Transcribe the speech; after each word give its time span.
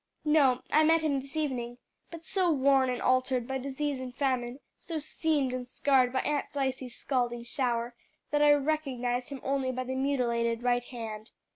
"No, 0.25 0.61
I 0.71 0.83
met 0.83 1.03
him 1.03 1.19
this 1.19 1.35
evening, 1.37 1.77
but 2.09 2.25
so 2.25 2.49
worn 2.51 2.89
and 2.89 2.99
altered 2.99 3.47
by 3.47 3.59
disease 3.59 3.99
and 3.99 4.15
famine, 4.15 4.59
so 4.75 4.97
seamed 4.97 5.53
and 5.53 5.67
scarred 5.67 6.11
by 6.11 6.21
Aunt 6.21 6.47
Dicey's 6.51 6.95
scalding 6.95 7.43
shower, 7.43 7.93
that 8.31 8.41
I 8.41 8.51
recognized 8.53 9.29
him 9.29 9.39
only 9.43 9.71
by 9.71 9.83
the 9.83 9.93
mutilated 9.93 10.63
right 10.63 10.85
hand. 10.85 11.29